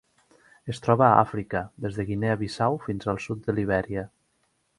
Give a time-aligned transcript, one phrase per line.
[0.73, 4.09] Es troba a Àfrica: des de Guinea Bissau fins al sud de Libèria.